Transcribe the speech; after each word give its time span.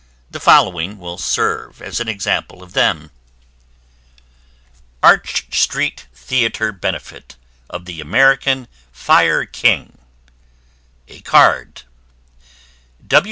The 0.31 0.39
following 0.39 0.97
will 0.97 1.19
serve 1.19 1.79
as 1.79 1.99
a 1.99 2.17
sample 2.19 2.63
of 2.63 2.73
them: 2.73 3.11
ARCH 5.03 5.55
STREET 5.55 6.07
THEATRE 6.15 6.71
BENEFIT 6.71 7.35
OF 7.69 7.85
THE 7.85 8.01
AMERICAN 8.01 8.67
FIRE 8.91 9.45
KING 9.45 9.99
A 11.07 11.19
CARD. 11.21 11.83